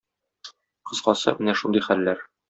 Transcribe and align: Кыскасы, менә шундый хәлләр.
Кыскасы, 0.91 1.33
менә 1.41 1.55
шундый 1.59 1.85
хәлләр. 1.89 2.25